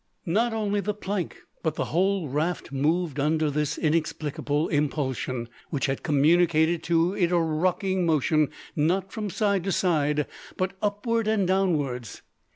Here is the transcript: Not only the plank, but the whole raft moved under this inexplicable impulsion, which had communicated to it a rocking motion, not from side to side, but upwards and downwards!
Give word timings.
Not 0.25 0.51
only 0.51 0.79
the 0.79 0.95
plank, 0.95 1.37
but 1.61 1.75
the 1.75 1.85
whole 1.93 2.27
raft 2.27 2.71
moved 2.71 3.19
under 3.19 3.51
this 3.51 3.77
inexplicable 3.77 4.67
impulsion, 4.69 5.47
which 5.69 5.85
had 5.85 6.01
communicated 6.01 6.81
to 6.85 7.13
it 7.13 7.31
a 7.31 7.37
rocking 7.37 8.03
motion, 8.03 8.49
not 8.75 9.11
from 9.11 9.29
side 9.29 9.63
to 9.65 9.71
side, 9.71 10.25
but 10.57 10.73
upwards 10.81 11.29
and 11.29 11.45
downwards! 11.47 12.23